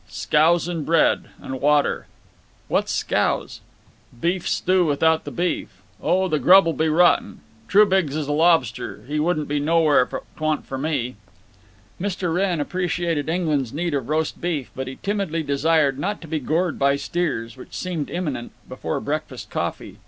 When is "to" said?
16.21-16.27